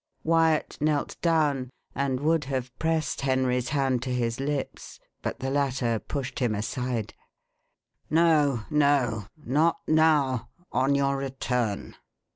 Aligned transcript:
Wyat 0.23 0.79
knelt 0.81 1.15
down, 1.21 1.69
and 1.93 2.19
would 2.21 2.45
have 2.45 2.75
pressed 2.79 3.21
Henry's 3.21 3.69
hand 3.69 4.01
to 4.01 4.09
his 4.11 4.39
lips, 4.39 4.99
but 5.21 5.37
the 5.41 5.51
latter 5.51 5.99
pushed 5.99 6.39
him 6.39 6.55
aside. 6.55 7.13
"No 8.09 8.63
no! 8.71 9.25
Not 9.37 9.77
now 9.87 10.49
on 10.71 10.95
your 10.95 11.17
return." 11.17 11.93